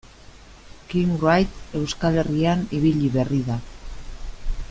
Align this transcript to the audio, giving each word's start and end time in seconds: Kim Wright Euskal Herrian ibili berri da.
Kim 0.93 1.11
Wright 1.23 1.77
Euskal 1.81 2.17
Herrian 2.23 2.65
ibili 2.79 3.13
berri 3.19 3.43
da. 3.53 3.59